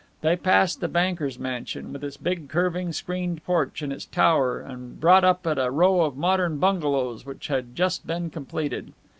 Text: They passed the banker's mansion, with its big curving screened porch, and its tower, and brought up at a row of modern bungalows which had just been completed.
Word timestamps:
They 0.21 0.35
passed 0.35 0.79
the 0.79 0.87
banker's 0.87 1.37
mansion, 1.37 1.93
with 1.93 2.03
its 2.03 2.17
big 2.17 2.49
curving 2.49 2.91
screened 2.91 3.43
porch, 3.45 3.83
and 3.83 3.93
its 3.93 4.05
tower, 4.05 4.59
and 4.59 4.99
brought 4.99 5.23
up 5.23 5.45
at 5.45 5.59
a 5.59 5.69
row 5.69 6.01
of 6.01 6.17
modern 6.17 6.57
bungalows 6.57 7.23
which 7.23 7.49
had 7.49 7.75
just 7.75 8.07
been 8.07 8.31
completed. 8.31 8.93